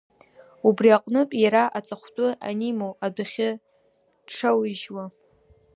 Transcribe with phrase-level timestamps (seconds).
[0.67, 3.49] Убри аҟнытә, иара аҵатәхәы анимоу, адәахьы
[4.25, 5.05] дшауижьуа.